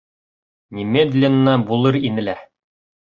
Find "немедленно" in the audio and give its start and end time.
0.77-1.53